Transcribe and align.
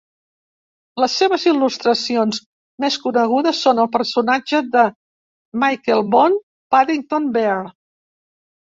Les 1.03 1.17
seves 1.19 1.45
il·lustracions 1.51 2.39
més 2.85 2.97
conegudes 3.05 3.61
són 3.67 3.83
el 3.85 3.91
personatge 3.99 4.65
de 4.79 4.89
Michael 5.67 6.05
Bond, 6.19 6.45
Paddington 6.75 7.33
Bear. 7.41 7.65